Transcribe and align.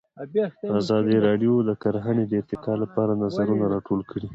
ازادي 0.79 1.17
راډیو 1.27 1.53
د 1.69 1.71
کرهنه 1.83 2.23
د 2.27 2.31
ارتقا 2.41 2.73
لپاره 2.83 3.11
نظرونه 3.23 3.65
راټول 3.73 4.01
کړي. 4.11 4.27